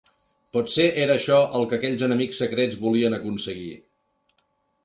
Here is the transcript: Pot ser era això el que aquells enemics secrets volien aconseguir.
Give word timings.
Pot 0.55 0.71
ser 0.75 0.85
era 1.01 1.17
això 1.19 1.37
el 1.59 1.67
que 1.73 1.79
aquells 1.79 2.05
enemics 2.07 2.41
secrets 2.45 2.81
volien 2.87 3.17
aconseguir. 3.19 3.73